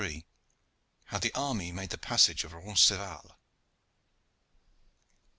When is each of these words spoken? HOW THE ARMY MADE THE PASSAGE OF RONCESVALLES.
HOW 1.09 1.19
THE 1.19 1.31
ARMY 1.35 1.71
MADE 1.71 1.91
THE 1.91 1.99
PASSAGE 1.99 2.43
OF 2.43 2.53
RONCESVALLES. 2.53 3.33